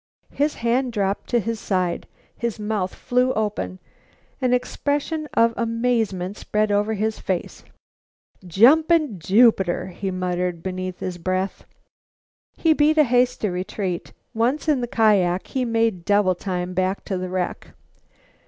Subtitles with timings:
[0.33, 3.77] His hand dropped to his side; his mouth flew open.
[4.41, 7.63] An expression of amazement spread over his face.
[8.43, 11.65] "Jumpin' Jupiter!" he muttered beneath his breath.
[12.57, 14.11] He beat a hasty retreat.
[14.33, 17.75] Once in his kiak he made double time back to the wreck.